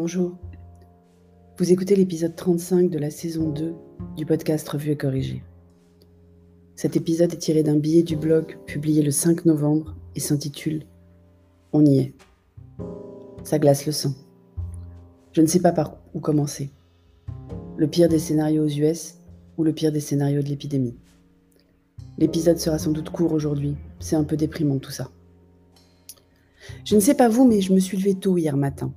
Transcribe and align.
Bonjour. 0.00 0.38
Vous 1.58 1.72
écoutez 1.72 1.96
l'épisode 1.96 2.36
35 2.36 2.88
de 2.88 3.00
la 3.00 3.10
saison 3.10 3.48
2 3.48 3.74
du 4.16 4.26
podcast 4.26 4.68
Revue 4.68 4.92
et 4.92 4.96
Corrigé. 4.96 5.42
Cet 6.76 6.94
épisode 6.94 7.32
est 7.32 7.38
tiré 7.38 7.64
d'un 7.64 7.74
billet 7.74 8.04
du 8.04 8.14
blog 8.14 8.58
publié 8.64 9.02
le 9.02 9.10
5 9.10 9.44
novembre 9.44 9.96
et 10.14 10.20
s'intitule 10.20 10.84
On 11.72 11.84
y 11.84 11.98
est. 11.98 12.14
Ça 13.42 13.58
glace 13.58 13.86
le 13.86 13.92
sang. 13.92 14.14
Je 15.32 15.40
ne 15.40 15.48
sais 15.48 15.58
pas 15.58 15.72
par 15.72 15.96
où 16.14 16.20
commencer. 16.20 16.70
Le 17.76 17.88
pire 17.88 18.08
des 18.08 18.20
scénarios 18.20 18.66
aux 18.66 18.68
US 18.68 19.16
ou 19.56 19.64
le 19.64 19.72
pire 19.72 19.90
des 19.90 19.98
scénarios 19.98 20.42
de 20.42 20.48
l'épidémie. 20.48 20.94
L'épisode 22.18 22.58
sera 22.58 22.78
sans 22.78 22.92
doute 22.92 23.10
court 23.10 23.32
aujourd'hui. 23.32 23.76
C'est 23.98 24.14
un 24.14 24.22
peu 24.22 24.36
déprimant 24.36 24.78
tout 24.78 24.92
ça. 24.92 25.10
Je 26.84 26.94
ne 26.94 27.00
sais 27.00 27.14
pas 27.14 27.28
vous, 27.28 27.48
mais 27.48 27.60
je 27.60 27.72
me 27.72 27.80
suis 27.80 27.96
levé 27.96 28.14
tôt 28.14 28.38
hier 28.38 28.56
matin. 28.56 28.94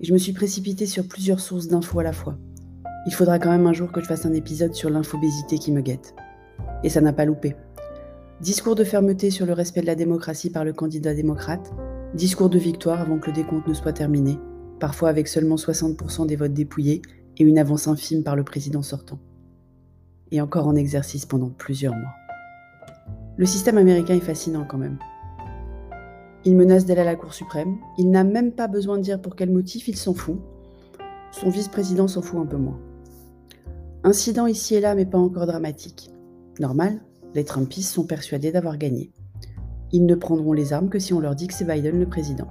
Et 0.00 0.04
je 0.04 0.12
me 0.12 0.18
suis 0.18 0.32
précipité 0.32 0.86
sur 0.86 1.08
plusieurs 1.08 1.40
sources 1.40 1.68
d'infos 1.68 2.00
à 2.00 2.02
la 2.02 2.12
fois. 2.12 2.36
Il 3.06 3.14
faudra 3.14 3.38
quand 3.38 3.50
même 3.50 3.66
un 3.66 3.72
jour 3.72 3.92
que 3.92 4.00
je 4.00 4.06
fasse 4.06 4.26
un 4.26 4.32
épisode 4.32 4.74
sur 4.74 4.90
l'infobésité 4.90 5.58
qui 5.58 5.72
me 5.72 5.80
guette. 5.80 6.14
Et 6.82 6.88
ça 6.88 7.00
n'a 7.00 7.12
pas 7.12 7.24
loupé. 7.24 7.56
Discours 8.40 8.74
de 8.74 8.84
fermeté 8.84 9.30
sur 9.30 9.46
le 9.46 9.54
respect 9.54 9.80
de 9.80 9.86
la 9.86 9.94
démocratie 9.94 10.50
par 10.50 10.64
le 10.64 10.72
candidat 10.72 11.14
démocrate, 11.14 11.72
discours 12.14 12.50
de 12.50 12.58
victoire 12.58 13.00
avant 13.00 13.18
que 13.18 13.28
le 13.28 13.36
décompte 13.36 13.66
ne 13.66 13.74
soit 13.74 13.92
terminé, 13.92 14.38
parfois 14.80 15.08
avec 15.08 15.28
seulement 15.28 15.56
60% 15.56 16.26
des 16.26 16.36
votes 16.36 16.52
dépouillés 16.52 17.00
et 17.38 17.44
une 17.44 17.58
avance 17.58 17.88
infime 17.88 18.22
par 18.22 18.36
le 18.36 18.44
président 18.44 18.82
sortant. 18.82 19.18
Et 20.30 20.40
encore 20.40 20.66
en 20.66 20.74
exercice 20.74 21.24
pendant 21.24 21.48
plusieurs 21.48 21.94
mois. 21.94 22.14
Le 23.38 23.46
système 23.46 23.78
américain 23.78 24.14
est 24.14 24.20
fascinant 24.20 24.66
quand 24.68 24.78
même. 24.78 24.98
Il 26.46 26.54
menace 26.54 26.86
d'aller 26.86 27.00
à 27.00 27.04
la 27.04 27.16
Cour 27.16 27.34
suprême. 27.34 27.76
Il 27.98 28.08
n'a 28.08 28.22
même 28.22 28.52
pas 28.52 28.68
besoin 28.68 28.98
de 28.98 29.02
dire 29.02 29.20
pour 29.20 29.34
quel 29.34 29.50
motif, 29.50 29.88
il 29.88 29.96
s'en 29.96 30.14
fout. 30.14 30.38
Son 31.32 31.50
vice-président 31.50 32.06
s'en 32.06 32.22
fout 32.22 32.38
un 32.38 32.46
peu 32.46 32.56
moins. 32.56 32.78
Incident 34.04 34.46
ici 34.46 34.76
et 34.76 34.80
là, 34.80 34.94
mais 34.94 35.06
pas 35.06 35.18
encore 35.18 35.46
dramatique. 35.46 36.12
Normal, 36.60 37.00
les 37.34 37.44
Trumpistes 37.44 37.92
sont 37.92 38.06
persuadés 38.06 38.52
d'avoir 38.52 38.78
gagné. 38.78 39.10
Ils 39.90 40.06
ne 40.06 40.14
prendront 40.14 40.52
les 40.52 40.72
armes 40.72 40.88
que 40.88 41.00
si 41.00 41.12
on 41.12 41.18
leur 41.18 41.34
dit 41.34 41.48
que 41.48 41.54
c'est 41.54 41.64
Biden 41.64 41.98
le 41.98 42.06
président. 42.06 42.46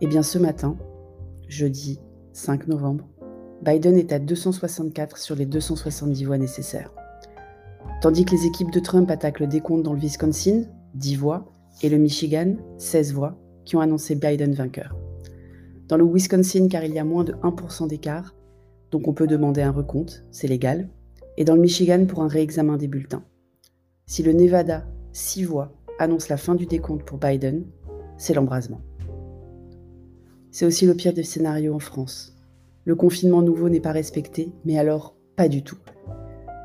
Eh 0.00 0.08
bien 0.08 0.24
ce 0.24 0.38
matin, 0.38 0.76
jeudi 1.46 2.00
5 2.32 2.66
novembre, 2.66 3.08
Biden 3.62 3.96
est 3.96 4.12
à 4.12 4.18
264 4.18 5.18
sur 5.18 5.36
les 5.36 5.46
270 5.46 6.24
voix 6.24 6.38
nécessaires. 6.38 6.92
Tandis 8.02 8.24
que 8.24 8.32
les 8.32 8.46
équipes 8.46 8.72
de 8.72 8.80
Trump 8.80 9.08
attaquent 9.08 9.40
le 9.40 9.46
décompte 9.46 9.84
dans 9.84 9.92
le 9.92 10.00
Wisconsin, 10.00 10.64
10 10.94 11.14
voix, 11.14 11.52
et 11.82 11.88
le 11.88 11.98
Michigan, 11.98 12.56
16 12.78 13.12
voix, 13.12 13.38
qui 13.64 13.76
ont 13.76 13.80
annoncé 13.80 14.14
Biden 14.14 14.52
vainqueur. 14.52 14.96
Dans 15.88 15.96
le 15.96 16.04
Wisconsin, 16.04 16.68
car 16.68 16.84
il 16.84 16.94
y 16.94 16.98
a 16.98 17.04
moins 17.04 17.24
de 17.24 17.32
1% 17.32 17.88
d'écart, 17.88 18.34
donc 18.90 19.06
on 19.08 19.14
peut 19.14 19.26
demander 19.26 19.62
un 19.62 19.70
recompte, 19.70 20.24
c'est 20.30 20.48
légal, 20.48 20.88
et 21.36 21.44
dans 21.44 21.54
le 21.54 21.60
Michigan 21.60 22.04
pour 22.06 22.22
un 22.22 22.28
réexamen 22.28 22.76
des 22.76 22.88
bulletins. 22.88 23.24
Si 24.06 24.22
le 24.22 24.32
Nevada, 24.32 24.86
6 25.12 25.44
voix, 25.44 25.72
annonce 25.98 26.28
la 26.28 26.36
fin 26.36 26.54
du 26.54 26.66
décompte 26.66 27.04
pour 27.04 27.18
Biden, 27.18 27.64
c'est 28.16 28.34
l'embrasement. 28.34 28.80
C'est 30.50 30.66
aussi 30.66 30.86
le 30.86 30.94
pire 30.94 31.12
des 31.12 31.22
scénarios 31.22 31.74
en 31.74 31.78
France. 31.78 32.36
Le 32.84 32.94
confinement 32.94 33.42
nouveau 33.42 33.68
n'est 33.68 33.80
pas 33.80 33.92
respecté, 33.92 34.50
mais 34.64 34.78
alors 34.78 35.14
pas 35.36 35.48
du 35.48 35.62
tout. 35.62 35.78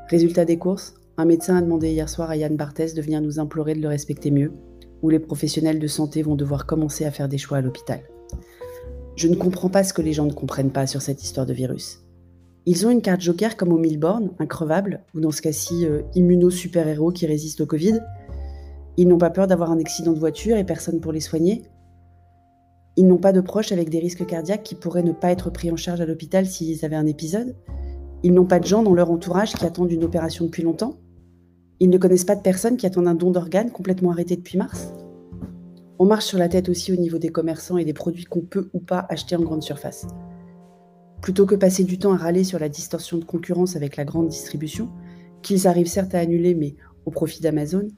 Résultat 0.08 0.44
des 0.44 0.58
courses, 0.58 0.94
un 1.16 1.26
médecin 1.26 1.56
a 1.56 1.62
demandé 1.62 1.90
hier 1.90 2.08
soir 2.08 2.30
à 2.30 2.36
Yann 2.36 2.56
Barthès 2.56 2.94
de 2.94 3.02
venir 3.02 3.20
nous 3.20 3.38
implorer 3.38 3.74
de 3.74 3.80
le 3.80 3.88
respecter 3.88 4.30
mieux, 4.30 4.52
où 5.04 5.10
les 5.10 5.18
professionnels 5.18 5.78
de 5.78 5.86
santé 5.86 6.22
vont 6.22 6.34
devoir 6.34 6.64
commencer 6.64 7.04
à 7.04 7.10
faire 7.10 7.28
des 7.28 7.36
choix 7.36 7.58
à 7.58 7.60
l'hôpital. 7.60 8.00
Je 9.16 9.28
ne 9.28 9.36
comprends 9.36 9.68
pas 9.68 9.84
ce 9.84 9.92
que 9.92 10.00
les 10.00 10.14
gens 10.14 10.24
ne 10.24 10.32
comprennent 10.32 10.70
pas 10.70 10.86
sur 10.86 11.02
cette 11.02 11.22
histoire 11.22 11.44
de 11.44 11.52
virus. 11.52 12.00
Ils 12.64 12.86
ont 12.86 12.90
une 12.90 13.02
carte 13.02 13.20
joker 13.20 13.58
comme 13.58 13.70
au 13.70 13.76
Milborn, 13.76 14.30
increvable, 14.38 15.02
ou 15.14 15.20
dans 15.20 15.30
ce 15.30 15.42
cas-ci, 15.42 15.84
euh, 15.84 16.00
immuno-super-héros 16.14 17.12
qui 17.12 17.26
résiste 17.26 17.60
au 17.60 17.66
Covid. 17.66 18.00
Ils 18.96 19.06
n'ont 19.06 19.18
pas 19.18 19.28
peur 19.28 19.46
d'avoir 19.46 19.70
un 19.70 19.78
accident 19.78 20.14
de 20.14 20.18
voiture 20.18 20.56
et 20.56 20.64
personne 20.64 21.00
pour 21.00 21.12
les 21.12 21.20
soigner. 21.20 21.64
Ils 22.96 23.06
n'ont 23.06 23.18
pas 23.18 23.34
de 23.34 23.42
proches 23.42 23.72
avec 23.72 23.90
des 23.90 23.98
risques 23.98 24.24
cardiaques 24.24 24.62
qui 24.62 24.74
pourraient 24.74 25.02
ne 25.02 25.12
pas 25.12 25.32
être 25.32 25.50
pris 25.50 25.70
en 25.70 25.76
charge 25.76 26.00
à 26.00 26.06
l'hôpital 26.06 26.46
s'ils 26.46 26.82
avaient 26.82 26.96
un 26.96 27.06
épisode. 27.06 27.54
Ils 28.22 28.32
n'ont 28.32 28.46
pas 28.46 28.58
de 28.58 28.64
gens 28.64 28.82
dans 28.82 28.94
leur 28.94 29.10
entourage 29.10 29.52
qui 29.52 29.66
attendent 29.66 29.92
une 29.92 30.04
opération 30.04 30.46
depuis 30.46 30.62
longtemps. 30.62 30.94
Ils 31.78 31.90
ne 31.90 31.98
connaissent 31.98 32.24
pas 32.24 32.36
de 32.36 32.40
personnes 32.40 32.78
qui 32.78 32.86
attendent 32.86 33.08
un 33.08 33.14
don 33.14 33.30
d'organes 33.30 33.70
complètement 33.70 34.12
arrêté 34.12 34.36
depuis 34.36 34.56
mars. 34.56 34.93
On 35.98 36.06
marche 36.06 36.26
sur 36.26 36.38
la 36.38 36.48
tête 36.48 36.68
aussi 36.68 36.92
au 36.92 36.96
niveau 36.96 37.18
des 37.18 37.28
commerçants 37.28 37.78
et 37.78 37.84
des 37.84 37.92
produits 37.92 38.24
qu'on 38.24 38.40
peut 38.40 38.68
ou 38.72 38.80
pas 38.80 39.06
acheter 39.08 39.36
en 39.36 39.42
grande 39.42 39.62
surface. 39.62 40.06
Plutôt 41.22 41.46
que 41.46 41.54
passer 41.54 41.84
du 41.84 41.98
temps 41.98 42.12
à 42.12 42.16
râler 42.16 42.42
sur 42.42 42.58
la 42.58 42.68
distorsion 42.68 43.16
de 43.16 43.24
concurrence 43.24 43.76
avec 43.76 43.96
la 43.96 44.04
grande 44.04 44.28
distribution, 44.28 44.90
qu'ils 45.42 45.68
arrivent 45.68 45.86
certes 45.86 46.14
à 46.14 46.18
annuler 46.18 46.54
mais 46.54 46.74
au 47.06 47.10
profit 47.10 47.40
d'Amazon, 47.40 47.88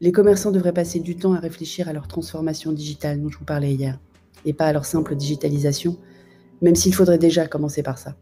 les 0.00 0.12
commerçants 0.12 0.50
devraient 0.50 0.72
passer 0.72 1.00
du 1.00 1.16
temps 1.16 1.34
à 1.34 1.38
réfléchir 1.38 1.88
à 1.88 1.92
leur 1.92 2.08
transformation 2.08 2.72
digitale 2.72 3.20
dont 3.20 3.28
je 3.28 3.38
vous 3.38 3.44
parlais 3.44 3.74
hier, 3.74 3.98
et 4.44 4.52
pas 4.52 4.66
à 4.66 4.72
leur 4.72 4.84
simple 4.84 5.14
digitalisation, 5.14 5.96
même 6.62 6.74
s'il 6.74 6.94
faudrait 6.94 7.18
déjà 7.18 7.46
commencer 7.46 7.82
par 7.82 7.98
ça. 7.98 8.16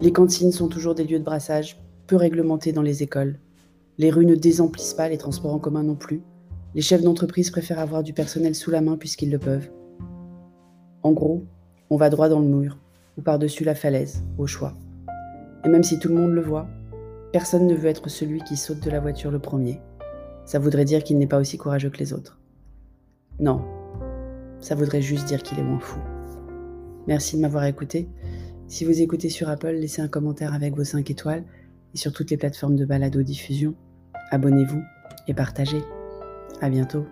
Les 0.00 0.12
cantines 0.12 0.52
sont 0.52 0.68
toujours 0.68 0.94
des 0.94 1.04
lieux 1.04 1.18
de 1.18 1.24
brassage, 1.24 1.80
peu 2.06 2.16
réglementés 2.16 2.72
dans 2.72 2.82
les 2.82 3.02
écoles. 3.02 3.38
Les 3.98 4.10
rues 4.10 4.26
ne 4.26 4.34
désemplissent 4.34 4.94
pas, 4.94 5.08
les 5.08 5.18
transports 5.18 5.54
en 5.54 5.58
commun 5.58 5.82
non 5.82 5.94
plus. 5.94 6.22
Les 6.74 6.82
chefs 6.82 7.02
d'entreprise 7.02 7.50
préfèrent 7.50 7.80
avoir 7.80 8.02
du 8.02 8.12
personnel 8.12 8.54
sous 8.54 8.70
la 8.70 8.80
main 8.80 8.96
puisqu'ils 8.96 9.30
le 9.30 9.38
peuvent. 9.38 9.70
En 11.02 11.12
gros, 11.12 11.44
on 11.90 11.96
va 11.96 12.10
droit 12.10 12.28
dans 12.28 12.38
le 12.38 12.46
mur, 12.46 12.78
ou 13.16 13.22
par-dessus 13.22 13.64
la 13.64 13.74
falaise, 13.74 14.22
au 14.38 14.46
choix. 14.46 14.74
Et 15.64 15.68
même 15.68 15.82
si 15.82 15.98
tout 15.98 16.08
le 16.08 16.14
monde 16.14 16.32
le 16.32 16.42
voit, 16.42 16.68
personne 17.32 17.66
ne 17.66 17.74
veut 17.74 17.88
être 17.88 18.08
celui 18.08 18.40
qui 18.42 18.56
saute 18.56 18.80
de 18.80 18.90
la 18.90 19.00
voiture 19.00 19.30
le 19.30 19.40
premier. 19.40 19.80
Ça 20.44 20.58
voudrait 20.58 20.84
dire 20.84 21.02
qu'il 21.02 21.18
n'est 21.18 21.26
pas 21.26 21.40
aussi 21.40 21.58
courageux 21.58 21.90
que 21.90 21.98
les 21.98 22.12
autres. 22.12 22.38
Non, 23.40 23.64
ça 24.60 24.74
voudrait 24.74 25.02
juste 25.02 25.26
dire 25.26 25.42
qu'il 25.42 25.58
est 25.58 25.64
moins 25.64 25.80
fou. 25.80 25.98
Merci 27.08 27.36
de 27.36 27.42
m'avoir 27.42 27.64
écouté. 27.64 28.08
Si 28.68 28.84
vous 28.84 29.00
écoutez 29.00 29.30
sur 29.30 29.48
Apple, 29.48 29.72
laissez 29.72 30.02
un 30.02 30.08
commentaire 30.08 30.54
avec 30.54 30.76
vos 30.76 30.84
5 30.84 31.10
étoiles 31.10 31.44
et 31.94 31.98
sur 31.98 32.12
toutes 32.12 32.30
les 32.30 32.36
plateformes 32.36 32.76
de 32.76 32.84
balado-diffusion. 32.84 33.74
Abonnez-vous 34.30 34.82
et 35.26 35.34
partagez. 35.34 35.82
À 36.60 36.68
bientôt. 36.68 37.06